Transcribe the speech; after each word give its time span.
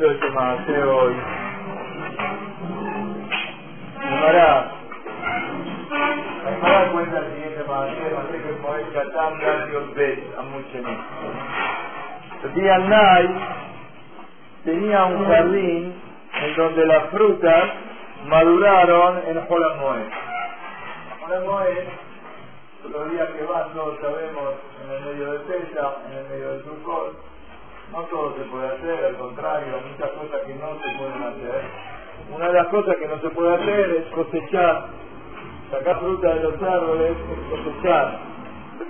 leyendo 0.00 0.10
este 0.10 0.30
maase 0.30 0.82
hoy. 0.82 1.14
Gemara. 4.00 4.72
La 6.44 6.50
Gemara 6.52 6.92
cuenta 6.92 7.18
el 7.18 7.34
siguiente 7.34 7.64
maase, 7.68 8.14
maase 8.14 8.42
que 8.42 8.52
Moed 8.62 8.92
Katam 8.94 9.38
Daniel 9.40 9.92
Bet, 9.94 10.38
Amucheni. 10.38 10.98
Rabbi 12.42 12.68
Anai 12.68 13.28
tenía 14.64 15.04
un 15.04 15.26
jardín 15.26 15.94
en 16.42 16.56
donde 16.56 16.86
las 16.86 17.04
frutas 17.10 17.64
maduraron 18.26 19.22
en. 19.26 19.46
Jolan 19.46 19.78
Moed, 21.46 21.84
los 22.90 23.10
días 23.10 23.28
que 23.28 23.44
van, 23.44 23.72
todos 23.74 24.00
sabemos, 24.00 24.54
en 24.82 24.90
el 24.90 25.00
medio 25.04 25.32
de 25.32 25.38
Pesach, 25.40 25.94
en 26.10 26.18
el 26.18 26.24
medio 26.30 26.50
del 26.52 26.62
Turcot, 26.62 27.29
no 27.92 28.02
todo 28.04 28.34
se 28.36 28.44
puede 28.44 28.68
hacer, 28.68 29.04
al 29.04 29.16
contrario, 29.16 29.74
hay 29.76 29.90
muchas 29.90 30.10
cosas 30.10 30.40
que 30.46 30.54
no 30.54 30.78
se 30.80 30.98
pueden 30.98 31.22
hacer. 31.22 31.62
Una 32.34 32.46
de 32.48 32.52
las 32.54 32.66
cosas 32.68 32.96
que 32.96 33.08
no 33.08 33.20
se 33.20 33.30
puede 33.30 33.54
hacer 33.54 33.90
es 33.90 34.06
cosechar, 34.14 34.86
sacar 35.70 35.98
fruta 35.98 36.34
de 36.34 36.40
los 36.40 36.62
árboles, 36.62 37.16
es 37.16 37.50
cosechar. 37.50 38.18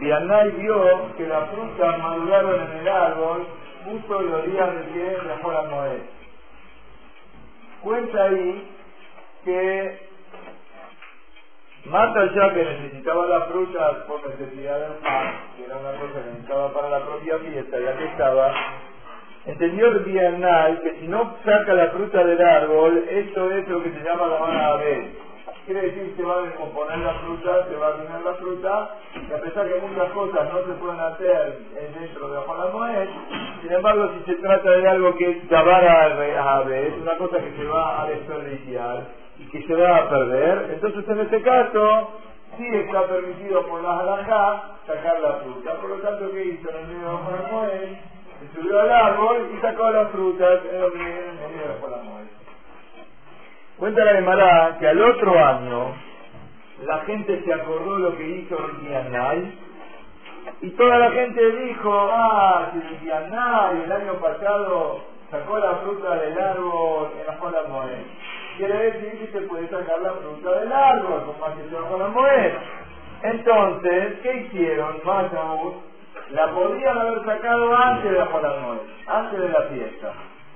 Y 0.01 0.11
Anay 0.11 0.51
vio 0.53 1.15
que 1.17 1.27
las 1.27 1.51
frutas 1.51 1.99
maduraron 1.99 2.61
en 2.61 2.77
el 2.79 2.89
árbol 2.89 3.47
justo 3.85 4.23
los 4.23 4.47
días 4.47 4.75
de 4.75 4.93
que 4.93 5.29
dejó 5.29 5.53
la 5.53 5.63
Moed. 5.63 6.01
Cuenta 7.83 8.23
ahí 8.23 8.69
que 9.45 10.11
más 11.87 12.15
allá 12.15 12.53
que 12.53 12.65
necesitaba 12.65 13.27
las 13.27 13.49
frutas 13.49 13.97
por 14.07 14.29
necesidad 14.29 14.81
del 14.81 14.93
pan, 14.99 15.35
que 15.57 15.65
era 15.65 15.79
una 15.79 15.93
cosa 15.93 16.13
que 16.15 16.31
necesitaba 16.31 16.73
para 16.75 16.91
la 16.91 17.07
propia 17.07 17.39
fiesta, 17.39 17.81
ya 17.81 17.97
que 17.97 18.05
estaba, 18.05 18.53
entendió 19.51 19.89
el 19.89 20.01
Bienal 20.01 20.81
que 20.81 21.01
si 21.01 21.09
no 21.09 21.35
saca 21.45 21.75
la 21.75 21.89
fruta 21.89 22.25
del 22.25 22.41
árbol, 22.41 23.05
esto 23.09 23.51
es 23.51 23.69
lo 23.69 23.83
que 23.83 23.91
se 23.91 24.05
llama 24.05 24.27
la 24.27 24.39
mano 24.39 24.79
B. 24.79 25.31
Quiere 25.67 25.83
decir 25.83 26.11
que 26.11 26.17
se 26.17 26.23
va 26.23 26.39
a 26.39 26.43
descomponer 26.43 26.99
la 26.99 27.15
fruta, 27.15 27.67
se 27.69 27.77
va 27.77 27.87
a 27.87 27.91
arruinar 27.91 28.23
la 28.23 28.35
fruta, 28.35 28.91
y 29.15 29.33
a 29.33 29.41
pesar 29.41 29.69
que 29.69 29.81
muchas 29.81 30.11
cosas 30.11 30.53
no 30.53 30.59
se 30.61 30.81
pueden 30.81 31.01
hacer 31.01 31.59
dentro 31.99 32.29
de 32.29 32.35
la 32.35 32.73
Moed, 32.73 33.09
sin 33.63 33.73
embargo, 33.73 34.11
si 34.15 34.33
se 34.33 34.41
trata 34.41 34.71
de 34.71 34.89
algo 34.89 35.15
que 35.17 35.31
es 35.31 35.51
llevar 35.51 35.85
a 35.85 36.57
ave, 36.57 36.89
es 36.89 36.95
una 37.01 37.17
cosa 37.17 37.39
que 37.39 37.53
se 37.57 37.65
va 37.65 38.03
a 38.03 38.07
desperdiciar 38.09 39.07
y 39.39 39.45
que 39.49 39.63
se 39.67 39.75
va 39.75 39.97
a 39.97 40.09
perder, 40.09 40.71
entonces 40.75 41.09
en 41.09 41.21
este 41.21 41.43
caso 41.43 42.11
sí 42.57 42.67
está 42.73 43.07
permitido 43.07 43.67
por 43.67 43.83
las 43.83 44.01
alajá 44.01 44.63
sacar 44.87 45.21
la 45.21 45.33
fruta. 45.35 45.75
Por 45.81 45.91
lo 45.91 45.97
tanto, 45.97 46.31
¿qué 46.33 46.45
hizo 46.45 46.71
en 46.71 46.77
el 46.77 46.87
medio 46.89 47.01
de 47.01 47.13
la 47.13 48.10
subió 48.55 48.81
al 48.81 48.91
árbol 48.91 49.51
y 49.55 49.61
sacó 49.61 49.91
las 49.91 50.11
frutas 50.11 50.61
el 50.65 50.93
medio 50.99 51.63
de 51.83 51.91
la 51.91 52.03
Moed. 52.03 52.27
Cuenta 53.79 54.05
la 54.05 54.13
Gemara 54.13 54.77
que 54.79 54.89
al 54.89 55.03
otro 55.03 55.45
año 55.45 55.95
la 56.85 56.99
gente 57.01 57.43
se 57.45 57.53
acordó 57.53 57.99
lo 57.99 58.17
que 58.17 58.29
hizo 58.29 58.57
Rikianay 58.57 59.59
y 60.63 60.71
toda 60.71 60.99
la 60.99 61.11
gente 61.11 61.51
dijo, 61.51 62.11
ah, 62.13 62.71
si 62.73 62.81
Rikianay 62.81 63.83
el 63.83 63.93
año 63.93 64.15
pasado 64.15 65.01
sacó 65.31 65.59
la 65.59 65.77
fruta 65.77 66.17
del 66.17 66.39
árbol 66.39 67.09
en 67.21 67.27
la 67.27 67.33
Juana 67.35 67.59
Moed. 67.69 68.03
Quiere 68.57 68.91
decir 68.91 69.19
que 69.19 69.33
se 69.33 69.47
puede 69.47 69.69
sacar 69.69 70.01
la 70.03 70.13
fruta 70.13 70.61
del 70.61 70.73
árbol, 70.73 71.25
como 71.25 71.45
hace 71.45 71.71
la 71.71 71.81
Juana 71.83 72.09
Moed. 72.09 72.53
Entonces, 73.23 74.19
¿qué 74.23 74.37
hicieron? 74.37 74.97
Aún, 75.07 75.90
la 76.33 76.51
podrían 76.53 76.99
haber 76.99 77.25
sacado 77.25 77.77
antes 77.77 78.11
de 78.11 78.19
la 78.19 78.25
Moed, 78.27 78.79
antes 79.07 79.41
de 79.41 79.49
la 79.49 79.63
fiesta. 79.63 80.13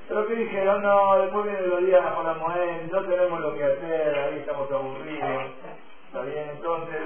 Pero 0.09 0.26
que 0.26 0.34
dijeron, 0.34 0.82
no, 0.82 1.19
después 1.19 1.44
viene 1.44 1.66
los 1.66 1.84
días 1.84 2.03
con 2.15 2.26
la 2.26 2.34
Moed, 2.34 2.93
no 2.93 3.00
tenemos 3.03 3.41
lo 3.41 3.54
que 3.54 3.65
hacer, 3.65 4.19
ahí 4.19 4.38
estamos 4.38 4.71
aburridos. 4.71 5.43
Está 6.06 6.22
bien, 6.22 6.50
entonces 6.54 7.00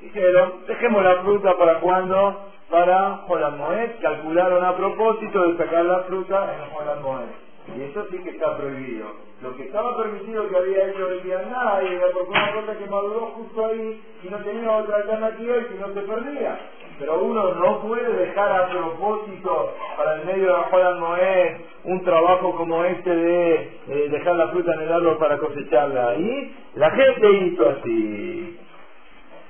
dijeron, 0.00 0.54
dejemos 0.66 1.04
la 1.04 1.16
fruta 1.22 1.56
para 1.58 1.80
cuando, 1.80 2.46
para 2.70 3.50
Moed, 3.50 3.90
calcularon 4.00 4.64
a 4.64 4.76
propósito 4.76 5.52
de 5.52 5.58
sacar 5.58 5.84
la 5.84 6.00
fruta 6.00 6.54
en 6.54 7.02
Moed. 7.02 7.46
Y 7.76 7.82
eso 7.82 8.06
sí 8.10 8.18
que 8.18 8.30
está 8.30 8.56
prohibido. 8.56 9.08
Lo 9.42 9.56
que 9.56 9.64
estaba 9.64 9.96
permitido 9.96 10.48
que 10.48 10.56
había 10.56 10.88
hecho 10.88 11.08
el 11.08 11.22
día 11.24 11.42
nadie 11.50 11.96
era 11.96 12.06
porque 12.14 12.30
una 12.30 12.52
cosa 12.52 12.78
que 12.78 12.86
maduró 12.86 13.20
justo 13.34 13.66
ahí 13.66 14.02
y 14.22 14.28
no 14.28 14.38
tenía 14.38 14.70
otra 14.70 14.96
alternativa 14.96 15.56
y 15.56 15.64
si 15.64 15.74
no 15.74 15.92
se 15.92 16.00
perdía. 16.00 16.58
Pero 16.98 17.22
uno 17.22 17.52
no 17.54 17.80
puede 17.82 18.10
dejar 18.10 18.52
a 18.52 18.68
propósito 18.68 19.74
para 19.96 20.14
el 20.14 20.24
medio 20.24 20.46
de 20.46 20.52
la 20.52 20.62
Juan 20.62 21.00
Noé 21.00 21.60
un 21.84 22.02
trabajo 22.04 22.56
como 22.56 22.84
este 22.84 23.14
de 23.14 24.08
dejar 24.10 24.36
la 24.36 24.48
fruta 24.48 24.72
en 24.74 24.80
el 24.80 24.92
árbol 24.92 25.18
para 25.18 25.36
cosecharla. 25.36 26.14
Y 26.16 26.56
la 26.74 26.90
gente 26.90 27.32
hizo 27.32 27.68
así. 27.68 28.60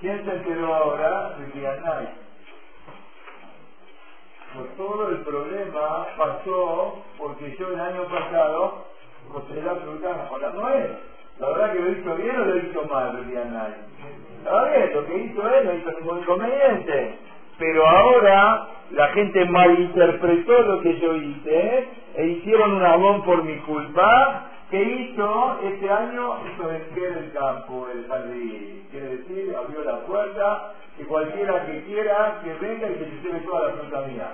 ¿Quién 0.01 0.25
se 0.25 0.31
enteró 0.31 0.75
ahora? 0.75 1.37
Rikianay. 1.39 2.09
Pues 4.55 4.77
todo 4.77 5.09
el 5.11 5.19
problema 5.19 6.07
pasó 6.17 7.03
porque 7.17 7.57
yo 7.59 7.69
el 7.69 7.81
año 7.81 8.05
pasado 8.05 8.87
coseché 9.33 9.63
la 9.63 9.77
fruta 9.77 10.11
en 10.11 10.27
Juan 10.27 10.57
Noé. 10.57 10.91
La 11.39 11.49
verdad 11.49 11.73
que 11.73 11.81
lo 11.81 11.91
hizo 11.93 12.15
bien 12.17 12.41
o 12.41 12.45
lo 12.45 12.57
hizo 12.57 12.85
mal 12.87 13.17
Rikianay. 13.19 13.75
Estaba 14.39 14.69
bien, 14.71 14.95
lo 14.95 15.07
que 15.07 15.17
hizo 15.19 15.49
él 15.49 15.65
no 15.67 15.75
hizo 15.75 15.91
ningún 15.93 16.19
inconveniente 16.19 17.19
pero 17.59 17.87
ahora 17.87 18.69
la 18.91 19.09
gente 19.09 19.45
malinterpretó 19.47 20.63
lo 20.63 20.81
que 20.81 20.99
yo 20.99 21.17
hice 21.17 21.89
e 22.17 22.27
hicieron 22.27 22.73
un 22.75 22.85
abón 22.85 23.23
por 23.23 23.43
mi 23.43 23.57
culpa 23.59 24.51
que 24.71 24.83
hizo 24.83 25.59
este 25.63 25.91
año 25.91 26.39
hizo 26.49 26.69
vencer 26.69 27.19
el 27.19 27.33
campo, 27.33 27.89
el 27.93 28.07
jardín. 28.09 28.87
Quiere 28.91 29.17
decir, 29.17 29.55
abrió 29.57 29.85
la 29.85 30.01
puerta 30.01 30.75
y 30.99 31.05
cualquiera 31.05 31.67
que 31.67 31.85
quiera 31.85 32.41
que 32.43 32.67
venga 32.67 32.89
y 32.89 32.95
que 32.95 33.05
se 33.05 33.23
lleve 33.23 33.41
toda 33.41 33.69
la 33.69 33.75
fruta 33.75 34.01
mía. 34.09 34.29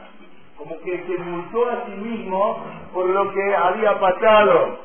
Como 0.56 0.78
que 0.80 1.04
se 1.06 1.18
multó 1.18 1.70
a 1.70 1.84
sí 1.86 1.92
mismo 1.92 2.64
por 2.92 3.08
lo 3.08 3.32
que 3.32 3.54
había 3.54 3.98
pasado. 3.98 4.78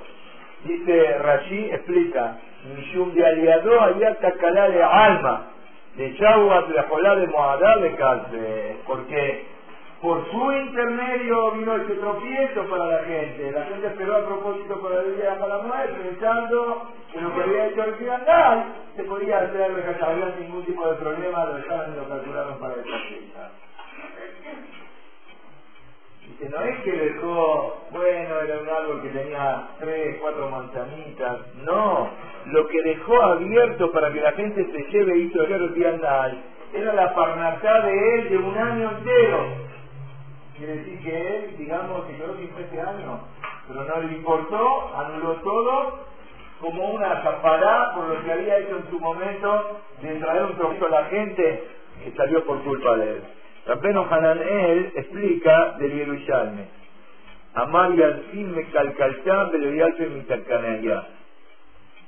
Dice 0.65 1.17
Rashi, 1.19 1.69
explica, 1.71 2.37
Mishum 2.75 3.13
de 3.13 3.25
aliado 3.25 3.79
había 3.79 4.13
de 4.15 4.83
alma 4.83 5.47
de 5.97 6.13
Yahuat 6.13 6.69
la 6.69 6.83
Jolá 6.83 7.15
de 7.15 7.27
Moadar 7.27 7.79
de 7.81 7.95
Calce, 7.95 8.77
porque 8.85 9.45
por 10.01 10.29
su 10.29 10.51
intermedio 10.51 11.51
vino 11.51 11.75
este 11.75 11.95
tropiezo 11.95 12.65
para 12.69 12.85
la 12.85 13.03
gente. 13.03 13.51
La 13.51 13.65
gente 13.65 13.87
esperó 13.87 14.17
a 14.17 14.25
propósito 14.25 14.79
para 14.79 15.01
el 15.01 15.15
día 15.15 15.33
de 15.35 15.47
la 15.47 15.57
muerte, 15.57 15.95
pensando 16.03 16.91
que 17.11 17.19
lo 17.19 17.33
que 17.33 17.41
había 17.41 17.65
hecho 17.67 17.83
el 17.83 17.95
final 17.95 18.65
se 18.95 19.03
podía 19.03 19.39
hacer, 19.39 19.71
no 19.99 20.07
había 20.07 20.35
ningún 20.39 20.65
tipo 20.65 20.87
de 20.87 20.95
problema, 20.97 21.45
lo 21.45 21.53
dejaron 21.55 21.93
y 21.93 21.97
lo 21.97 22.09
calcularon 22.09 22.59
para 22.59 22.73
esta 22.75 22.97
fecha. 23.09 23.66
Dice, 26.39 26.49
no 26.51 26.61
es 26.61 26.79
que 26.83 26.91
dejó, 26.91 27.77
bueno, 27.91 28.41
era 28.41 28.59
un 28.59 28.69
árbol 28.69 29.01
que 29.01 29.09
tenía 29.09 29.69
tres, 29.79 30.17
cuatro 30.21 30.49
manzanitas, 30.49 31.37
no, 31.65 32.09
lo 32.45 32.67
que 32.67 32.81
dejó 32.83 33.21
abierto 33.21 33.91
para 33.91 34.11
que 34.11 34.21
la 34.21 34.31
gente 34.33 34.65
se 34.65 34.91
lleve 34.91 35.17
hizo 35.17 35.43
el 35.43 35.71
era 36.73 36.93
la 36.93 37.13
parnasá 37.15 37.81
de 37.81 38.15
él 38.15 38.29
de 38.29 38.37
un 38.37 38.57
año 38.57 38.91
entero. 38.91 39.45
Quiere 40.57 40.75
decir 40.77 40.99
que 41.01 41.37
él, 41.37 41.57
digamos, 41.57 42.05
que 42.05 42.17
quedó 42.17 42.35
sin 42.35 42.49
este 42.57 42.81
año, 42.81 43.19
pero 43.67 43.83
no 43.83 44.01
le 44.01 44.17
importó, 44.17 44.95
anuló 44.95 45.33
todo 45.35 46.07
como 46.59 46.89
una 46.91 47.21
zapará 47.21 47.93
por 47.93 48.07
lo 48.07 48.23
que 48.23 48.31
había 48.31 48.57
hecho 48.59 48.77
en 48.77 48.89
su 48.89 48.99
momento 48.99 49.79
de 50.01 50.15
traer 50.15 50.44
un 50.44 50.57
trocito 50.57 50.88
a 50.88 50.89
la 50.89 51.06
gente 51.06 51.63
que 52.03 52.12
salió 52.12 52.44
por 52.45 52.63
culpa 52.63 52.97
de 52.97 53.12
él. 53.12 53.23
Rabbeno 53.67 54.07
Hananel 54.09 54.93
explica 54.95 55.75
del 55.77 55.91
Yerushalme. 55.91 56.65
Amar 57.53 57.93
y 57.95 58.01
al 58.01 58.21
fin 58.31 58.55
me 58.55 58.61
y 58.61 59.81
al 59.81 59.93
fin 59.95 60.25
me 60.29 60.37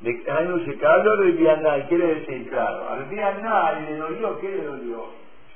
de 0.02 0.32
años 0.32 0.62
que 0.64 0.86
hablo 0.86 1.18
de 1.18 1.32
Vianay, 1.32 1.84
quiere 1.88 2.16
decir, 2.16 2.50
claro, 2.50 2.90
al 2.90 3.04
Vianay 3.06 3.86
le 3.86 3.98
dolió, 3.98 4.40
¿qué 4.40 4.48
le 4.48 4.64
dolió? 4.64 5.08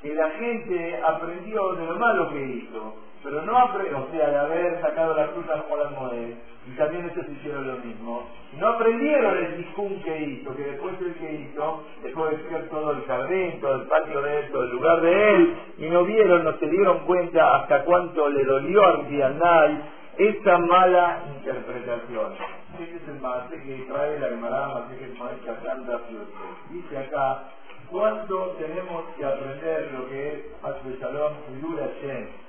Que 0.02 0.14
la 0.14 0.28
gente 0.32 1.00
aprendió 1.08 1.72
de 1.72 1.86
lo 1.86 1.98
malo 1.98 2.28
que 2.30 2.44
hizo, 2.44 2.96
pero 3.22 3.40
no 3.42 3.56
aprendió, 3.56 4.00
o 4.00 4.08
sea, 4.12 4.28
de 4.28 4.36
haber 4.36 4.82
sacado 4.82 5.14
la 5.14 5.28
fruta 5.28 5.62
con 5.62 5.80
las 5.80 5.92
monedas, 5.92 6.38
y 6.66 6.76
también 6.76 7.10
ellos 7.10 7.26
hicieron 7.28 7.66
lo 7.66 7.76
mismo. 7.78 8.26
No 8.58 8.68
aprendieron 8.68 9.36
el 9.36 9.56
discún 9.58 10.00
que 10.02 10.18
hizo, 10.18 10.56
que 10.56 10.62
después 10.62 10.94
el 11.00 11.14
que 11.14 11.32
hizo 11.34 11.84
dejó 12.02 12.26
de 12.26 12.36
ser 12.48 12.68
todo 12.70 12.92
el 12.92 13.02
jardín, 13.04 13.60
todo 13.60 13.74
el 13.74 13.82
patio 13.82 14.22
de 14.22 14.38
él, 14.38 14.50
el 14.54 14.70
lugar 14.70 15.00
de 15.02 15.34
él, 15.34 15.56
y 15.78 15.86
no 15.90 16.04
vieron, 16.04 16.44
no 16.44 16.56
se 16.58 16.66
dieron 16.66 17.00
cuenta 17.00 17.56
hasta 17.56 17.84
cuánto 17.84 18.28
le 18.28 18.44
dolió 18.44 18.84
al 18.84 19.04
Vianay 19.06 19.82
esa 20.16 20.58
mala 20.58 21.24
interpretación. 21.36 22.34
Este 22.80 22.96
es 22.96 23.08
el 23.08 23.20
maestro 23.20 23.58
que 23.64 23.86
trae 23.88 24.18
la 24.18 24.28
Gemara, 24.28 24.86
que 24.88 25.04
el 25.04 25.18
maestro 25.18 25.54
Santa 25.64 26.00
Dice 26.70 26.98
acá, 26.98 27.44
¿cuánto 27.90 28.56
tenemos 28.58 29.04
que 29.16 29.24
aprender 29.24 29.90
lo 29.92 30.08
que 30.08 30.28
es 30.28 30.44
Hasbe 30.62 30.96
Shalom 31.00 31.32
y 31.52 32.43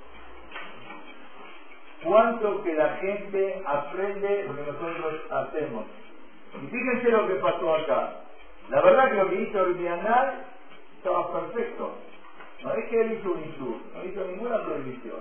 cuánto 2.05 2.63
que 2.63 2.73
la 2.73 2.89
gente 2.97 3.61
aprende 3.65 4.45
lo 4.47 4.55
que 4.55 4.71
nosotros 4.71 5.21
hacemos. 5.31 5.85
Y 6.61 6.67
fíjense 6.67 7.09
lo 7.09 7.27
que 7.27 7.35
pasó 7.35 7.75
acá. 7.75 8.09
La 8.69 8.81
verdad 8.81 9.09
que 9.09 9.15
lo 9.15 9.29
que 9.29 9.41
hizo 9.41 9.65
Rivianal 9.65 10.45
estaba 10.97 11.31
perfecto. 11.33 11.91
No 12.63 12.73
es 12.73 12.85
que 12.89 13.01
él 13.01 13.19
hizo 13.19 13.31
un 13.31 13.43
insur, 13.43 13.77
no 13.93 14.05
hizo 14.05 14.25
ninguna 14.25 14.63
prohibición. 14.63 15.19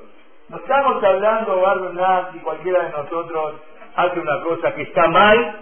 No 0.48 0.56
estamos 0.58 1.02
hablando, 1.02 1.60
Bardo 1.60 2.32
si 2.32 2.38
cualquiera 2.38 2.84
de 2.84 2.90
nosotros 2.90 3.54
hace 3.96 4.20
una 4.20 4.42
cosa 4.42 4.74
que 4.74 4.82
está 4.82 5.08
mal 5.08 5.60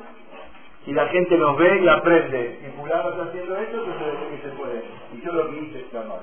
y 0.87 0.93
la 0.93 1.07
gente 1.09 1.37
nos 1.39 1.57
ve 1.57 1.79
y 1.79 1.89
aprende. 1.89 2.59
Si 2.63 2.71
fulano 2.81 3.11
está 3.11 3.23
haciendo 3.25 3.57
esto, 3.57 3.85
entonces 3.85 4.29
que 4.31 4.49
se 4.49 4.57
puede. 4.57 4.85
Y 5.13 5.21
yo 5.25 5.33
lo 5.33 5.51
que 5.51 5.57
hice 5.57 5.81
está 5.81 6.03
mal. 6.03 6.21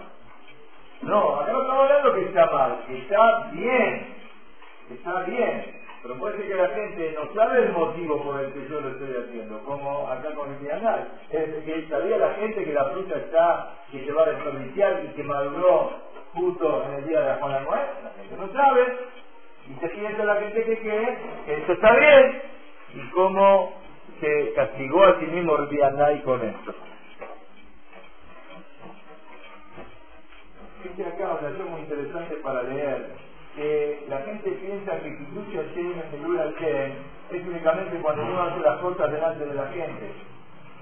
No, 1.02 1.40
acá 1.40 1.54
no 1.54 1.62
estamos 1.62 1.84
hablando 1.84 2.14
que 2.14 2.22
está 2.22 2.46
mal, 2.52 2.80
que 2.88 2.98
está 2.98 3.50
bien. 3.54 4.19
Está 4.90 5.24
bien. 5.24 5.80
Pero 6.02 6.16
puede 6.16 6.38
ser 6.38 6.48
que 6.48 6.56
la 6.56 6.70
gente 6.70 7.16
no 7.22 7.34
sabe 7.34 7.60
el 7.60 7.72
motivo 7.74 8.24
por 8.24 8.40
el 8.40 8.54
que 8.54 8.68
yo 8.70 8.80
lo 8.80 8.90
estoy 8.90 9.16
haciendo, 9.22 9.60
como 9.66 10.08
acá 10.08 10.34
con 10.34 10.50
el 10.50 10.60
dianal. 10.60 11.10
Es 11.30 11.64
que 11.66 11.88
sabía 11.90 12.18
la 12.18 12.34
gente 12.36 12.64
que 12.64 12.74
la 12.74 12.86
fruta 12.86 13.18
está, 13.18 13.74
que 13.92 14.06
se 14.06 14.12
va 14.14 14.24
a 14.24 14.30
desperdiciar 14.30 15.04
y 15.04 15.08
que 15.10 15.24
maduró 15.24 15.92
justo 16.34 16.86
en 16.86 16.94
el 16.94 17.08
día 17.08 17.20
de 17.20 17.26
la 17.28 17.36
Juana 17.36 17.60
Noel. 17.62 17.88
La 18.04 18.12
gente 18.12 18.36
no 18.38 18.54
sabe. 18.54 18.98
Y 19.70 19.80
se 19.80 19.90
piensa 19.90 20.24
la 20.24 20.36
gente 20.38 20.64
que, 20.64 20.80
que, 20.80 21.18
que 21.46 21.54
esto 21.54 21.74
está 21.74 21.96
bien. 21.96 22.42
Y 22.96 23.10
cómo 23.12 23.74
se 24.20 24.54
castigó 24.54 25.04
a 25.04 25.20
sí 25.20 25.26
mismo 25.26 25.58
el 25.58 26.24
con 26.24 26.44
esto. 26.44 26.74
Dice 30.84 31.06
acá 31.06 31.24
una 31.24 31.34
oración 31.34 31.72
muy 31.72 31.82
interesante 31.82 32.36
para 32.38 32.64
leer, 32.64 33.10
que 33.60 34.06
la 34.08 34.20
gente 34.20 34.52
piensa 34.52 35.00
que 35.02 35.18
Kiddush 35.18 35.54
Hashem 35.54 35.92
en 35.92 36.38
Hashem 36.38 36.92
es 37.30 37.46
únicamente 37.46 37.98
cuando 37.98 38.24
uno 38.24 38.42
hace 38.44 38.62
las 38.62 38.78
cosas 38.78 39.12
delante 39.12 39.46
de 39.46 39.54
la 39.54 39.68
gente. 39.68 40.12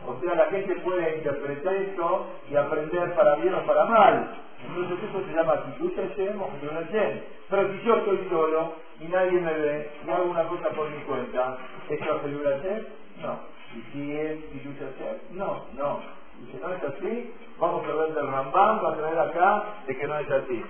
O 0.06 0.20
sea, 0.22 0.36
la 0.36 0.46
gente 0.46 0.76
puede 0.76 1.18
interpretar 1.18 1.74
esto 1.74 2.28
y 2.52 2.56
aprender 2.56 3.16
para 3.16 3.36
bien 3.38 3.56
o 3.56 3.66
para 3.66 3.86
mal. 3.86 4.30
Entonces 4.64 5.10
eso 5.10 5.26
se 5.26 5.34
llama 5.34 5.64
Kiddush 5.64 5.96
Hashem 5.96 6.40
o 6.40 6.50
Hilul 6.62 6.86
Hashem. 6.86 7.22
Pero 7.50 7.72
si 7.72 7.82
yo 7.84 7.96
estoy 7.96 8.28
solo 8.30 8.74
y 9.00 9.06
nadie 9.06 9.32
me 9.32 9.54
ve 9.54 9.92
y 10.06 10.10
hago 10.12 10.26
una 10.26 10.44
cosa 10.44 10.70
por 10.70 10.88
mi 10.92 11.02
cuenta, 11.02 11.58
¿esto 11.90 12.16
es 12.16 12.26
Hilul 12.26 12.44
Hashem? 12.46 12.86
No. 13.24 13.40
¿Y 13.76 13.92
si 13.92 14.18
es 14.20 14.38
Kiddush 14.52 14.78
Hashem? 14.78 15.18
No, 15.32 15.66
no. 15.74 16.00
Y 16.44 16.52
si 16.52 16.62
no 16.62 16.72
es 16.72 16.84
así, 16.84 17.34
vamos 17.58 17.84
a 17.84 17.92
ver 17.92 18.14
del 18.14 18.28
Rambam, 18.28 18.86
va 18.86 18.94
a 18.94 18.98
traer 18.98 19.18
acá 19.18 19.64
de 19.88 19.98
que 19.98 20.08
no 20.08 20.20
es 20.20 20.30
así. 20.30 20.64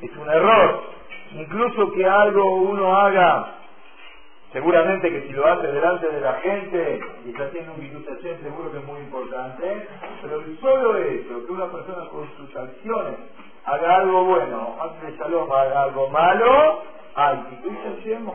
Es 0.00 0.16
un 0.16 0.30
error. 0.30 0.99
Incluso 1.32 1.92
que 1.92 2.04
algo 2.04 2.44
uno 2.56 3.00
haga, 3.00 3.54
seguramente 4.52 5.10
que 5.10 5.28
si 5.28 5.32
lo 5.32 5.46
hace 5.46 5.68
delante 5.68 6.08
de 6.08 6.20
la 6.20 6.34
gente 6.34 7.00
y 7.24 7.30
está 7.30 7.44
haciendo 7.44 7.72
un 7.74 8.04
Hashem, 8.04 8.42
seguro 8.42 8.72
que 8.72 8.78
es 8.78 8.84
muy 8.84 9.00
importante, 9.00 9.86
pero 10.22 10.42
solo 10.60 10.96
eso, 10.96 11.46
que 11.46 11.52
una 11.52 11.66
persona 11.66 12.08
con 12.08 12.28
sus 12.36 12.56
acciones 12.56 13.16
haga 13.64 13.96
algo 13.96 14.24
bueno, 14.24 14.76
antes 14.80 15.02
de 15.02 15.18
Shalom 15.18 15.52
haga 15.52 15.82
algo 15.84 16.08
malo, 16.08 16.82
Hashem 17.14 18.28
o 18.28 18.34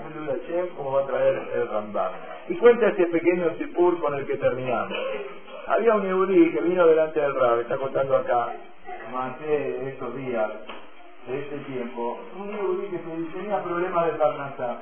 como 0.78 0.92
va 0.94 1.02
a 1.02 1.06
traer 1.06 1.50
el 1.54 1.68
Rambam. 1.70 2.12
Y 2.48 2.56
cuenta 2.56 2.88
este 2.88 3.08
pequeño 3.08 3.52
sipur 3.58 4.00
con 4.00 4.14
el 4.16 4.26
que 4.26 4.38
terminamos. 4.38 4.94
Había 5.68 5.96
un 5.96 6.04
Yehudi 6.04 6.52
que 6.52 6.62
vino 6.62 6.86
delante 6.86 7.20
del 7.20 7.34
Rab, 7.34 7.60
está 7.62 7.78
contando 7.78 8.16
acá, 8.18 8.54
más 9.12 9.40
de 9.40 9.90
estos 9.90 10.16
días, 10.16 10.52
de 11.28 11.40
este 11.40 11.58
tiempo, 11.60 12.20
un 12.38 12.52
Yehudi 12.52 12.88
que 12.88 13.00
tenía 13.00 13.64
problemas 13.64 14.06
de 14.06 14.12
Parnasá. 14.14 14.78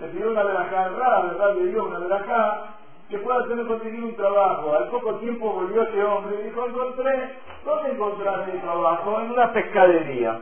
Le 0.00 0.08
pidió 0.08 0.30
una 0.30 0.42
verajá 0.42 0.86
el 0.86 0.96
Rab 0.96 1.56
le 1.56 1.66
dio 1.66 1.84
una 1.84 1.98
verajá 1.98 2.76
que 3.10 3.18
pueda 3.18 3.40
hacerle 3.40 3.66
conseguir 3.66 4.02
un 4.02 4.16
trabajo. 4.16 4.74
Al 4.74 4.88
poco 4.88 5.16
tiempo 5.16 5.52
volvió 5.52 5.82
ese 5.82 6.02
hombre 6.02 6.36
y 6.40 6.44
dijo, 6.44 6.66
encontré, 6.66 7.36
¿dónde 7.64 7.90
encontraste 7.90 8.52
trabajo? 8.52 9.20
En 9.20 9.30
una 9.32 9.52
pescadería. 9.52 10.40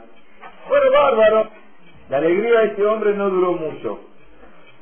Bueno, 0.68 0.90
bárbaro. 0.92 1.48
La 2.10 2.18
alegría 2.18 2.60
de 2.60 2.66
este 2.66 2.86
hombre 2.86 3.14
no 3.14 3.28
duró 3.28 3.52
mucho. 3.54 3.98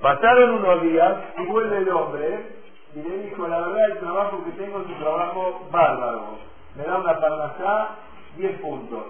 Pasaron 0.02 0.50
unos 0.50 0.82
días 0.82 1.14
y 1.38 1.46
vuelve 1.46 1.78
el 1.78 1.88
hombre 1.88 2.58
y 2.94 3.08
le 3.08 3.18
dijo, 3.24 3.48
la 3.48 3.60
verdad 3.60 3.90
el 3.90 3.98
trabajo 3.98 4.44
que 4.44 4.50
tengo 4.52 4.80
es 4.80 4.86
un 4.86 4.98
trabajo 4.98 5.66
bárbaro. 5.70 6.38
Me 6.76 6.84
da 6.84 6.98
una 6.98 7.18
parnasá, 7.18 7.96
10 8.36 8.60
puntos. 8.60 9.04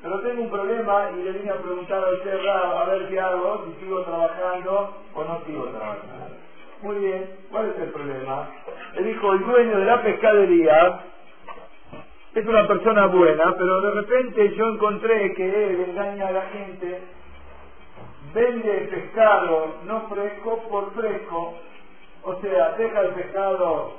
Pero 0.00 0.20
tengo 0.20 0.42
un 0.42 0.50
problema 0.50 1.10
y 1.10 1.22
le 1.24 1.32
vine 1.32 1.50
a 1.50 1.56
preguntar 1.56 2.04
a 2.04 2.10
usted, 2.10 2.46
a 2.46 2.84
ver 2.84 3.08
qué 3.08 3.18
hago, 3.18 3.64
si 3.64 3.84
sigo 3.84 4.02
trabajando 4.02 4.96
o 5.14 5.24
no 5.24 5.40
sigo 5.44 5.64
trabajando. 5.64 6.36
Muy 6.82 6.96
bien, 6.96 7.30
¿cuál 7.50 7.70
es 7.70 7.78
el 7.82 7.90
problema? 7.90 8.48
Le 8.94 9.02
dijo, 9.02 9.32
el 9.32 9.44
dueño 9.44 9.78
de 9.80 9.84
la 9.84 10.02
pescadería 10.02 11.00
es 12.34 12.46
una 12.46 12.68
persona 12.68 13.06
buena, 13.06 13.56
pero 13.58 13.80
de 13.80 13.90
repente 13.90 14.54
yo 14.54 14.68
encontré 14.68 15.34
que 15.34 15.66
él 15.66 15.86
engaña 15.88 16.28
a 16.28 16.32
la 16.32 16.42
gente, 16.42 17.02
vende 18.32 18.88
pescado 18.92 19.74
no 19.84 20.02
fresco 20.02 20.62
por 20.70 20.92
fresco, 20.94 21.54
o 22.22 22.34
sea, 22.40 22.70
deja 22.78 23.00
el 23.00 23.08
pescado 23.14 23.94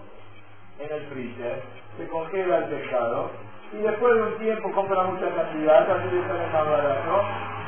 en 0.79 0.93
el 0.95 1.05
freezer, 1.07 1.61
se 1.97 2.07
congela 2.07 2.59
el 2.59 2.65
pescado, 2.65 3.31
y 3.73 3.77
después 3.77 4.15
de 4.15 4.21
un 4.21 4.37
tiempo 4.39 4.71
compra 4.71 5.03
mucha 5.03 5.29
cantidad, 5.29 5.87
también 5.87 6.21
le 6.21 6.27
sale 6.27 6.47
más 6.47 6.69
barato, 6.69 7.23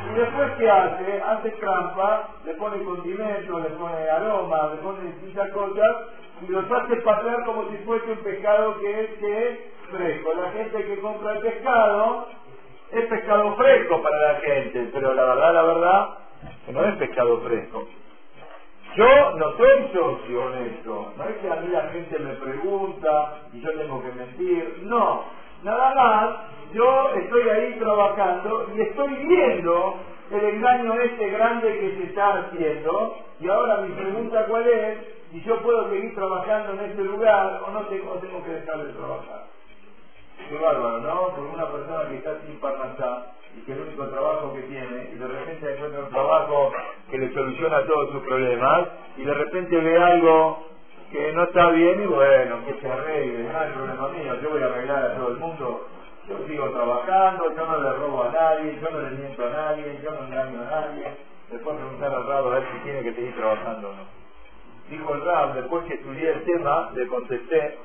y 0.10 0.20
después 0.20 0.52
¿qué 0.58 0.70
hace? 0.70 1.22
Hace 1.22 1.50
trampa, 1.52 2.30
le 2.46 2.54
pone 2.56 2.84
condimentos, 2.84 3.64
le 3.64 3.70
pone 3.70 4.10
aroma, 4.10 4.70
le 4.72 4.78
pone 4.82 5.02
distintas 5.12 5.50
cosas, 5.52 5.96
y 6.42 6.52
los 6.52 6.72
hace 6.72 6.96
pasar 6.98 7.46
como 7.46 7.70
si 7.70 7.78
fuese 7.78 8.12
un 8.12 8.18
pescado 8.18 8.80
que 8.80 9.02
es 9.02 9.10
que 9.20 9.72
fresco. 9.92 10.34
La 10.34 10.52
gente 10.52 10.86
que 10.86 11.00
compra 11.00 11.34
el 11.34 11.40
pescado 11.40 12.28
es 12.92 13.06
pescado 13.06 13.56
fresco 13.56 14.02
para 14.02 14.34
la 14.34 14.40
gente, 14.40 14.90
pero 14.94 15.14
la 15.14 15.24
verdad, 15.24 15.54
la 15.54 15.62
verdad, 15.62 16.10
que 16.66 16.72
no 16.72 16.84
es 16.84 16.96
pescado 16.96 17.42
fresco. 17.42 17.88
Yo 18.96 19.32
no 19.38 19.56
soy 19.56 19.90
socio 19.94 20.46
honesto, 20.46 21.14
no 21.16 21.24
es 21.24 21.38
que 21.38 21.50
a 21.50 21.56
mí 21.58 21.68
la 21.70 21.84
gente 21.90 22.20
me 22.20 22.34
pregunta 22.34 23.36
y 23.54 23.62
yo 23.62 23.72
tengo 23.72 24.02
que 24.02 24.12
mentir, 24.12 24.80
no, 24.82 25.24
nada 25.64 25.96
más 25.96 26.36
yo 26.74 27.10
estoy 27.16 27.50
ahí 27.50 27.74
trabajando 27.80 28.68
y 28.76 28.82
estoy 28.82 29.14
viendo 29.26 29.96
el 30.32 30.46
engaño 30.46 30.94
este 31.02 31.30
grande 31.30 31.80
que 31.80 31.98
se 31.98 32.04
está 32.04 32.40
haciendo 32.40 33.18
y 33.40 33.50
ahora 33.50 33.78
mi 33.78 33.94
pregunta 33.94 34.46
cuál 34.48 34.68
es, 34.68 34.98
si 35.32 35.42
yo 35.44 35.60
puedo 35.62 35.90
seguir 35.90 36.14
trabajando 36.16 36.74
en 36.74 36.92
este 36.92 37.04
lugar 37.04 37.62
o 37.66 37.72
no 37.72 37.82
tengo, 37.88 38.14
tengo 38.16 38.44
que 38.44 38.52
dejar 38.52 38.86
de 38.86 38.94
trabajar. 38.94 39.46
Qué 40.50 40.58
bárbaro, 40.58 41.00
¿no? 41.00 41.28
Por 41.36 41.46
una 41.46 41.72
persona 41.72 42.10
que 42.10 42.16
está 42.18 42.40
sin 42.46 42.60
parnasá 42.60 43.34
y 43.56 43.62
que 43.62 43.74
el 43.74 43.82
único 43.82 44.08
trabajo 44.08 44.54
que 44.54 44.62
tiene, 44.62 45.10
y 45.14 45.18
de 45.18 45.28
repente 45.28 45.74
encuentra 45.74 46.02
un 46.02 46.10
trabajo 46.10 46.72
que 47.10 47.18
le 47.18 47.34
soluciona 47.34 47.86
todos 47.86 48.12
sus 48.12 48.24
problemas, 48.24 48.88
y 49.18 49.24
de 49.24 49.34
repente 49.34 49.78
ve 49.78 49.98
algo 49.98 50.71
que 51.12 51.34
no 51.34 51.44
está 51.44 51.70
bien 51.72 52.04
y 52.04 52.06
bueno, 52.06 52.66
que 52.66 52.74
se 52.82 52.92
arregle, 52.92 53.44
no 53.44 53.64
es 53.64 53.74
problema 53.74 54.08
mío, 54.10 54.42
yo 54.42 54.50
voy 54.50 54.62
a 54.62 54.66
arreglar 54.66 55.06
a 55.06 55.16
todo 55.16 55.28
el 55.30 55.38
mundo, 55.38 55.88
yo 56.28 56.38
sigo 56.48 56.70
trabajando, 56.70 57.56
yo 57.56 57.66
no 57.66 57.82
le 57.82 57.94
robo 57.94 58.24
a 58.24 58.32
nadie, 58.32 58.80
yo 58.82 58.90
no 58.90 59.02
le 59.02 59.12
miento 59.12 59.46
a 59.46 59.50
nadie, 59.50 60.00
yo 60.04 60.12
no 60.12 60.26
engaño 60.26 60.62
a 60.62 60.66
nadie, 60.66 61.04
después 61.50 61.76
preguntar 61.76 62.14
al 62.14 62.28
Rab 62.28 62.48
a 62.48 62.50
ver 62.52 62.64
si 62.72 62.84
tiene 62.84 63.04
que 63.04 63.14
seguir 63.14 63.36
trabajando 63.36 63.90
o 63.90 63.94
no. 63.94 64.04
Dijo 64.90 65.14
el 65.14 65.26
Rab, 65.26 65.54
después 65.54 65.86
que 65.86 65.96
estudié 65.96 66.30
el 66.30 66.44
tema, 66.44 66.90
le 66.94 67.08
contesté 67.08 67.78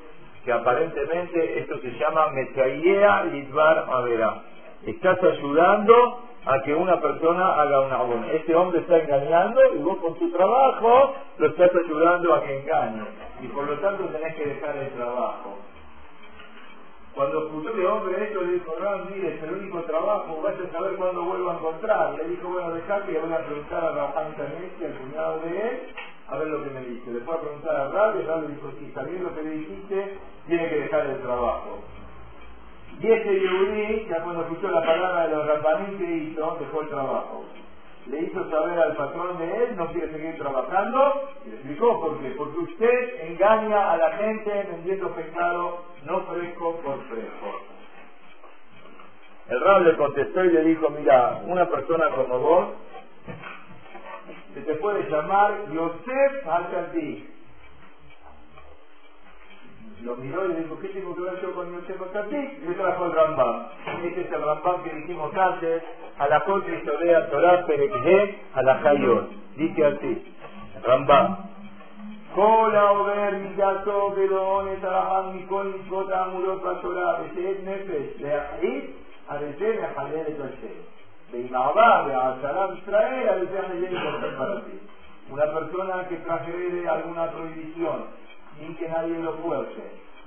que 0.45 0.51
aparentemente 0.51 1.59
esto 1.59 1.79
se 1.79 1.91
llama 1.99 2.27
Metayea 2.29 3.23
Lidvar 3.23 3.85
Avera 3.89 4.41
estás 4.85 5.21
ayudando 5.21 6.26
a 6.47 6.61
que 6.63 6.73
una 6.73 6.99
persona 7.01 7.61
haga 7.61 7.81
una 7.81 7.97
buena. 8.03 8.31
Este 8.31 8.55
hombre 8.55 8.79
está 8.79 8.97
engañando 8.99 9.61
y 9.75 9.79
vos 9.79 9.97
con 9.97 10.15
tu 10.15 10.31
trabajo 10.31 11.13
lo 11.37 11.47
estás 11.47 11.71
ayudando 11.85 12.33
a 12.33 12.41
que 12.41 12.59
engañe. 12.59 13.03
Y 13.41 13.47
por 13.47 13.67
lo 13.67 13.77
tanto 13.79 14.05
tenés 14.05 14.35
que 14.35 14.45
dejar 14.45 14.77
el 14.77 14.89
trabajo. 14.91 15.57
Cuando 17.13 17.47
escuchó 17.47 17.73
el 17.73 17.85
hombre 17.85 18.23
esto, 18.23 18.41
le 18.41 18.53
dijo, 18.53 18.75
no, 18.79 19.05
mire, 19.05 19.35
es 19.35 19.43
el 19.43 19.53
único 19.53 19.81
trabajo, 19.81 20.39
vaya 20.41 20.57
a 20.63 20.71
saber 20.71 20.95
cuándo 20.97 21.23
vuelvo 21.23 21.49
a 21.49 21.53
encontrar. 21.55 22.13
Le 22.15 22.29
dijo, 22.29 22.47
bueno, 22.47 22.75
dejate 22.75 23.11
y 23.11 23.15
voy 23.15 23.33
a 23.33 23.45
preguntar 23.45 23.83
a 23.83 23.91
Rafael 23.91 24.35
Tanesi, 24.35 24.85
al 24.85 24.93
cuñado 24.93 25.39
de 25.39 25.61
él, 25.61 25.79
a 26.29 26.37
ver 26.37 26.47
lo 26.47 26.63
que 26.63 26.69
me 26.69 26.81
dice. 26.81 27.11
Le 27.11 27.21
fue 27.21 27.35
a 27.35 27.41
preguntar 27.41 27.75
a 27.75 27.85
Rafael, 27.85 28.21
y 28.21 28.25
Rafael 28.27 28.47
le 28.47 28.55
dijo, 28.55 28.71
si 28.79 28.91
sabiendo 28.91 29.29
lo 29.29 29.35
que 29.35 29.43
le 29.43 29.49
dijiste, 29.49 30.17
tiene 30.45 30.69
que 30.69 30.75
dejar 30.75 31.07
el 31.07 31.21
trabajo. 31.21 31.79
Y 32.99 33.11
ese 33.11 33.39
Yehudi, 33.39 34.07
ya 34.09 34.23
cuando 34.23 34.41
escuchó 34.41 34.69
la 34.69 34.83
palabra 34.83 35.27
de 35.27 35.35
los 35.35 35.45
Rambanim, 35.45 35.97
¿qué 35.99 36.03
hizo? 36.03 36.57
Dejó 36.59 36.81
el 36.81 36.89
trabajo. 36.89 37.45
Le 38.07 38.21
hizo 38.21 38.49
saber 38.49 38.79
al 38.79 38.95
patrón 38.95 39.37
de 39.37 39.63
él, 39.63 39.75
no 39.75 39.87
quiere 39.91 40.11
seguir 40.11 40.37
trabajando, 40.37 41.29
y 41.45 41.49
le 41.49 41.55
explicó 41.57 41.99
por 41.99 42.19
qué. 42.19 42.29
Porque 42.31 42.57
usted 42.59 43.27
engaña 43.27 43.91
a 43.91 43.97
la 43.97 44.11
gente 44.13 44.67
vendiendo 44.71 45.11
pescado 45.11 45.83
no 46.05 46.21
fresco 46.21 46.79
por 46.83 47.01
fresco. 47.03 47.61
El 49.49 49.61
rab 49.61 49.81
le 49.83 49.95
contestó 49.95 50.43
y 50.43 50.51
le 50.51 50.63
dijo, 50.63 50.89
mira, 50.89 51.41
una 51.45 51.65
persona 51.67 52.09
como 52.09 52.39
vos 52.39 52.67
se 54.53 54.61
te 54.61 54.73
puede 54.75 55.09
llamar 55.09 55.69
Yosef 55.71 56.47
Al-Tantik 56.47 57.36
Lo 60.02 60.16
miró 60.16 60.44
y 60.46 60.48
le 60.48 60.60
dijo, 60.62 60.78
¿qué 60.80 60.88
tengo 60.88 61.14
que 61.14 61.22
ver 61.22 61.40
yo 61.40 61.52
con 61.54 61.72
Yosef 61.72 62.02
Al-Tantik? 62.02 62.62
Y 62.62 62.68
le 62.68 62.74
trajo 62.74 63.04
el 63.06 63.12
Rambam. 63.12 63.66
Este 64.02 64.20
es 64.22 64.32
el 64.32 64.42
Rambam 64.42 64.82
que 64.82 64.90
dijimos 64.94 65.32
antes, 65.36 65.82
a 66.18 66.26
la 66.26 66.40
contra 66.40 66.74
historia 66.74 67.30
Torah 67.30 67.64
Perekhe 67.66 68.38
a 68.54 68.62
la 68.62 68.80
Hayot. 68.82 69.28
Dice 69.56 69.84
así, 69.84 70.34
Rambam. 70.82 71.52
כל 72.34 72.72
העובר 72.74 73.30
מידתו 73.42 74.12
ולא 74.16 74.62
נתרחם 74.72 75.36
מכל 75.36 75.72
מצוות 75.74 76.10
האמורות 76.10 76.62
בתורה 76.62 77.16
ושאת 77.20 77.56
נפש 77.64 78.20
להחליט, 78.20 78.84
הרי 79.28 79.46
זה 79.58 79.76
מחלל 79.82 80.20
את 80.20 80.40
השם. 80.40 80.78
ועם 81.32 81.54
עבר 81.54 82.04
והעשרה 82.08 82.66
ישראל, 82.78 83.28
הרי 83.28 83.46
זה 83.46 83.58
מחלל 83.58 83.84
את 83.84 83.92
השם 83.92 84.38
ברבים. 84.38 84.78
Una 85.30 85.46
persona 85.46 86.08
que 86.08 86.16
transgrede 86.16 86.88
alguna 86.88 87.30
prohibición 87.30 87.98
sin 88.59 88.75
que 88.75 88.87
nadie 88.89 89.19
lo 89.19 89.33
fuerce, 89.33 89.81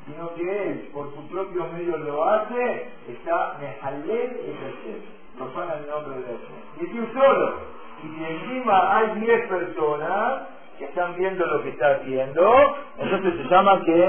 sino 0.06 0.34
que 0.34 0.68
él 0.68 0.90
por 0.92 1.12
sus 1.14 1.24
propios 1.26 1.72
medios 1.72 2.00
lo 2.00 2.24
hace, 2.24 2.88
está 3.08 3.58
mejalel 3.60 4.40
el 4.46 4.56
Hashem, 4.56 5.00
profana 5.36 5.74
el 5.74 5.88
nombre 5.88 6.20
de 6.20 6.24
Hashem. 6.24 6.94
Y 6.94 6.98
un 6.98 7.12
solo, 7.12 7.54
y 8.02 8.08
si 8.16 8.24
encima 8.24 8.96
hay 8.96 9.20
10 9.20 9.48
personas, 9.48 10.42
que 10.80 10.86
están 10.86 11.14
viendo 11.14 11.44
lo 11.46 11.62
que 11.62 11.68
está 11.68 11.96
haciendo, 11.96 12.74
entonces 12.98 13.34
se 13.36 13.54
llama 13.54 13.84
que 13.84 14.02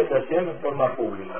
está 0.00 0.16
haciendo 0.16 0.50
en 0.50 0.58
forma 0.58 0.88
pública. 0.96 1.34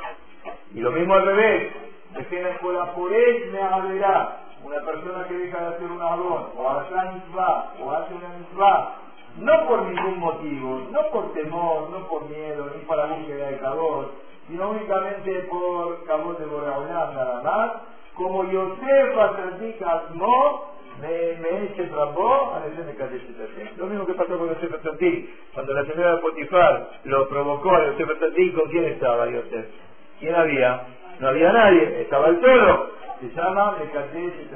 Y 0.73 0.81
lo 0.81 0.93
mismo 0.93 1.15
al 1.15 1.27
revés, 1.27 1.73
la 2.15 2.93
por 2.95 3.13
él 3.13 3.51
me 3.53 3.61
hablará. 3.61 4.43
Una 4.63 4.81
persona 4.81 5.27
que 5.29 5.35
deja 5.35 5.61
de 5.61 5.67
hacer 5.75 5.91
un 5.91 6.01
abón, 6.01 6.51
o 6.57 6.71
hace 6.71 6.93
una 6.95 7.13
misma, 7.13 7.73
o 7.81 7.93
hace 7.93 8.15
una 8.15 8.29
misma, 8.39 8.95
no 9.39 9.67
por 9.67 9.83
ningún 9.83 10.19
motivo, 10.19 10.89
no 10.91 11.01
por 11.13 11.33
temor, 11.35 11.91
no 11.91 12.07
por 12.09 12.29
miedo, 12.29 12.71
ni 12.75 12.85
para 12.85 13.07
búsqueda 13.07 13.51
de 13.51 13.59
calor, 13.59 14.13
sino 14.49 14.71
únicamente 14.71 15.41
por 15.51 16.05
cabot 16.05 16.39
de 16.39 16.47
Boraholam 16.47 17.15
nada 17.15 17.43
más, 17.43 17.73
como 18.15 18.45
Yosef 18.45 19.19
Atradik 19.19 19.83
Asmo, 19.83 20.77
me, 21.01 21.35
me 21.41 21.65
eche 21.65 21.85
trabó 21.85 22.55
a 22.55 22.61
la 22.61 22.69
de 22.69 23.73
Lo 23.77 23.87
mismo 23.87 24.07
que 24.07 24.15
pasó 24.15 24.39
con 24.39 24.49
Yosef 24.49 24.75
Atradik, 24.75 25.29
cuando 25.53 25.73
la 25.75 25.85
señora 25.85 26.17
de 26.17 26.23
Potifar 26.23 26.89
lo 27.05 27.29
provocó 27.29 27.75
a 27.75 27.87
Yosef 27.87 28.11
Atradik, 28.11 28.55
¿con 28.55 28.71
quién 28.71 28.85
estaba 28.85 29.27
Yosef? 29.27 29.67
¿Quién 30.19 30.35
había? 30.35 30.87
No 31.21 31.29
había 31.29 31.53
nadie, 31.53 32.03
estaba 32.03 32.29
el 32.29 32.41
solo. 32.41 32.91
Se 33.21 33.29
llama 33.35 33.77
Mekadesh 33.79 34.49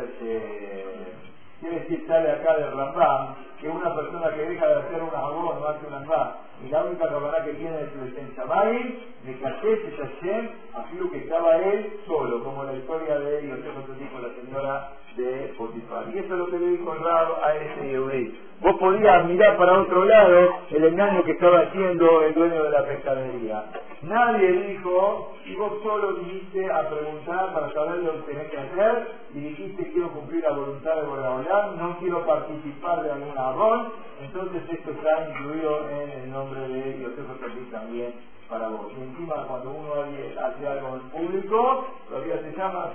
Quiere 1.61 1.81
decir, 1.81 2.05
sale 2.07 2.31
acá 2.31 2.57
del 2.57 2.73
Rambam, 2.73 3.35
que 3.61 3.69
una 3.69 3.95
persona 3.95 4.31
que 4.35 4.43
deja 4.43 4.67
de 4.67 4.75
hacer 4.81 5.03
una 5.03 5.19
jabón 5.19 5.61
no 5.61 5.67
hace 5.69 5.87
una 5.87 6.01
más, 6.01 6.29
y 6.65 6.69
la 6.71 6.85
única 6.85 7.09
cabana 7.09 7.45
que 7.45 7.53
tiene 7.55 7.77
es 7.83 7.91
el 7.95 8.35
Shamayim, 8.35 8.95
de 9.25 9.39
Katesh 9.39 9.97
Hashem, 9.97 10.49
afirmo 10.75 11.11
que 11.11 11.19
estaba 11.19 11.57
él 11.57 12.01
solo, 12.07 12.43
como 12.43 12.65
la 12.65 12.73
historia 12.73 13.19
de 13.19 13.49
Yosef 13.49 14.13
con 14.13 14.23
la 14.23 14.29
señora 14.35 14.93
de 15.17 15.55
Potifar. 15.59 16.05
Y 16.15 16.19
eso 16.19 16.33
es 16.33 16.39
lo 16.39 16.47
que 16.47 16.59
le 16.59 16.67
dijo 16.69 16.95
Rab 16.95 17.45
a 17.45 17.55
ese 17.55 17.89
Yehudi. 17.89 18.39
Vos 18.61 18.77
podías 18.79 19.25
mirar 19.27 19.57
para 19.57 19.81
otro 19.81 20.05
lado 20.05 20.59
el 20.71 20.85
engaño 20.85 21.25
que 21.25 21.33
estaba 21.33 21.61
haciendo 21.61 22.23
el 22.23 22.35
dueño 22.35 22.63
de 22.65 22.71
la 22.71 22.85
pescadería. 22.85 23.65
Nadie 24.03 24.53
dijo, 24.53 25.35
y 25.45 25.55
vos 25.57 25.73
solo 25.83 26.15
viniste 26.15 26.73
a 26.73 26.89
preguntar 26.89 27.53
para 27.53 27.71
saber 27.75 27.99
lo 27.99 28.13
que 28.15 28.33
tenés 28.33 28.51
que 28.51 28.59
hacer, 28.59 29.13
y 29.35 29.41
dijiste 29.41 29.93
quiero 29.93 30.09
cumplir 30.13 30.43
la 30.43 30.53
voluntad 30.53 30.97
de 30.97 31.03
Boraholam, 31.03 31.77
no 31.77 31.99
quiero 31.99 32.25
participar 32.25 33.03
de 33.03 33.13
algún 33.13 33.37
arrón, 33.37 33.93
entonces 34.23 34.63
esto 34.71 34.93
está 34.93 35.29
incluido 35.29 35.91
en 35.91 36.11
el 36.11 36.31
nombre 36.31 36.61
de 36.67 37.03
Yosef 37.03 37.71
también 37.71 38.15
para 38.49 38.69
vos. 38.69 38.91
Y 38.99 39.03
encima 39.03 39.47
cuando 39.47 39.71
uno 39.71 39.93
hace 39.93 40.67
algo 40.67 40.97
en 40.97 41.11
público, 41.11 41.87
todavía 42.09 42.39
se 42.41 42.57
llama 42.57 42.93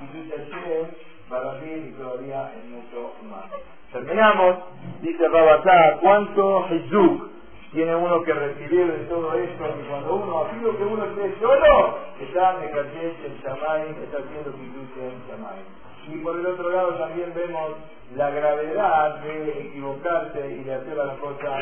para 1.29 1.53
mí 1.53 1.71
y 1.71 1.91
todavía 1.91 2.51
en 2.55 2.71
mucho 2.71 3.13
más. 3.29 3.45
Terminamos, 3.91 4.57
dice 5.01 5.27
Rabatá, 5.27 5.99
¿cuánto 6.01 6.63
Jesús 6.63 7.34
tiene 7.75 7.93
uno 7.93 8.23
que 8.23 8.33
recibir 8.33 8.87
de 8.87 9.05
todo 9.05 9.33
esto? 9.33 9.63
Y 9.79 9.89
cuando 9.89 10.15
uno, 10.15 10.45
así 10.45 10.59
que 10.59 10.83
uno 10.83 11.05
esté 11.05 11.35
solo, 11.39 11.97
está 12.21 12.55
en 12.55 12.63
en 12.63 13.37
Shamay, 13.43 13.89
está 14.03 14.17
haciendo 14.17 14.51
Jesús 14.55 14.89
en 14.97 15.19
Shamay. 15.27 15.59
Y 16.07 16.17
por 16.23 16.35
el 16.39 16.45
otro 16.45 16.69
lado 16.69 16.93
también 16.95 17.33
vemos 17.35 17.71
la 18.15 18.29
gravedad 18.29 19.19
de 19.21 19.61
equivocarse 19.61 20.51
y 20.51 20.63
de 20.63 20.73
hacer 20.73 20.95
las 20.95 21.17
cosas 21.17 21.59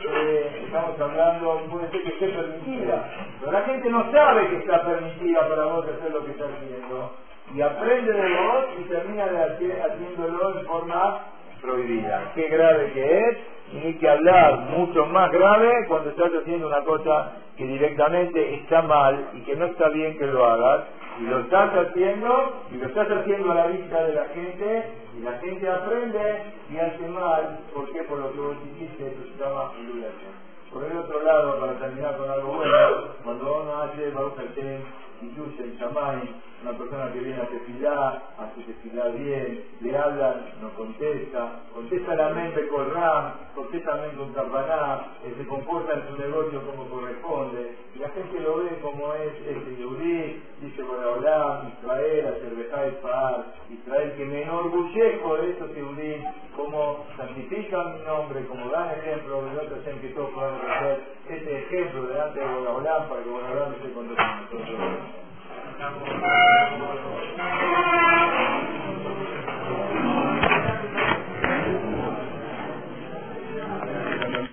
que 0.00 0.64
estamos 0.64 1.00
hablando, 1.00 1.62
puede 1.70 1.90
ser 1.90 2.02
que 2.02 2.08
esté 2.08 2.28
permitida, 2.28 3.08
pero 3.40 3.52
la 3.52 3.62
gente 3.62 3.88
no 3.88 4.12
sabe 4.12 4.48
que 4.48 4.56
está 4.56 4.84
permitida 4.84 5.48
para 5.48 5.64
vos 5.66 5.86
hacer 5.86 6.10
lo 6.10 6.24
que 6.24 6.32
está 6.32 6.44
haciendo 6.44 7.12
y 7.54 7.60
aprende 7.62 8.12
de 8.12 8.34
vos 8.34 8.64
y 8.80 8.82
termina 8.88 9.26
de 9.26 9.42
hacer, 9.44 9.82
haciéndolo 9.82 10.58
en 10.58 10.66
forma 10.66 11.20
prohibida. 11.62 12.32
Qué 12.34 12.48
grave 12.48 12.92
que 12.92 13.18
es, 13.18 13.38
hay 13.72 13.94
que 13.94 14.08
hablar 14.08 14.58
mucho 14.70 15.06
más 15.06 15.30
grave 15.30 15.86
cuando 15.88 16.10
estás 16.10 16.30
haciendo 16.40 16.68
una 16.68 16.82
cosa 16.82 17.32
que 17.56 17.64
directamente 17.64 18.54
está 18.56 18.82
mal 18.82 19.30
y 19.34 19.40
que 19.40 19.56
no 19.56 19.66
está 19.66 19.88
bien 19.88 20.18
que 20.18 20.26
lo 20.26 20.44
hagas, 20.44 20.84
y 21.20 21.22
lo 21.24 21.40
estás 21.40 21.70
haciendo, 21.74 22.64
y 22.72 22.76
lo 22.76 22.86
estás 22.86 23.08
haciendo 23.10 23.52
a 23.52 23.54
la 23.54 23.66
vista 23.68 24.04
de 24.04 24.14
la 24.14 24.24
gente, 24.26 24.84
y 25.16 25.22
la 25.22 25.32
gente 25.38 25.70
aprende 25.70 26.42
y 26.70 26.76
hace 26.78 27.08
mal, 27.08 27.60
¿por 27.72 27.90
qué? 27.92 28.02
Por 28.02 28.18
lo 28.18 28.32
que 28.32 28.40
vos 28.40 28.56
hiciste, 28.74 29.06
eso 29.06 29.22
se 29.22 29.44
llama 29.44 29.70
Por 30.72 30.84
el 30.84 30.96
otro 30.96 31.22
lado, 31.22 31.60
para 31.60 31.72
terminar 31.74 32.16
con 32.16 32.30
algo 32.30 32.52
bueno, 32.54 32.72
cuando 33.22 33.62
uno 33.62 33.82
hace 33.82 34.10
Baruch 34.10 34.34
incluye 35.22 35.62
el 35.62 35.76
Shamay, 35.78 36.20
una 36.62 36.78
persona 36.78 37.12
que 37.12 37.18
viene 37.18 37.42
a 37.42 37.46
tefilar, 37.46 38.22
hace 38.38 38.62
tefilar 38.62 39.12
bien, 39.12 39.64
le 39.80 39.96
hablan, 39.98 40.44
no 40.62 40.70
contesta, 40.70 41.60
contesta 41.74 42.14
la 42.14 42.30
mente 42.30 42.66
con 42.68 42.90
Ram, 42.90 43.32
contesta 43.54 43.96
la 43.96 44.02
mente 44.02 44.16
con 44.16 44.32
Tapaná, 44.32 45.06
eh, 45.24 45.34
se 45.36 45.46
comporta 45.46 45.92
en 45.92 46.08
su 46.08 46.16
negocio 46.16 46.62
como 46.64 46.88
corresponde, 46.88 47.76
y 47.94 47.98
la 47.98 48.08
gente 48.08 48.40
lo 48.40 48.58
ve 48.58 48.78
como 48.80 49.12
es 49.14 49.32
este 49.46 49.76
Yudí, 49.76 50.42
dice 50.62 50.82
Boraholam, 50.82 51.68
Israel, 51.68 52.34
Azerbejá 52.34 52.86
y 52.86 52.90
Fahar, 53.02 53.44
Israel, 53.70 54.12
que 54.16 54.24
me 54.24 54.42
enorgullezco 54.42 55.36
de 55.36 55.50
estos 55.50 55.76
Yudí, 55.76 56.24
como 56.56 57.04
santifican 57.16 57.98
mi 57.98 58.06
nombre, 58.06 58.46
como 58.46 58.70
dan 58.70 58.90
ejemplo 58.90 59.42
de 59.42 59.58
otros 59.58 59.86
en 59.86 60.00
que 60.00 60.08
todos 60.08 60.30
podamos 60.30 60.62
hacer 60.62 61.02
este 61.28 61.58
ejemplo 61.58 62.06
delante 62.06 62.40
de 62.40 62.46
Boraholam 62.46 63.08
para 63.08 63.22
que 63.22 63.28
Boraholam 63.28 63.72
esté 63.74 63.92
con 63.92 64.08
nosotros. 64.08 65.13
Namo 65.78 66.04
Namo 66.04 66.86
Namo 66.94 67.20
Namo 67.36 68.23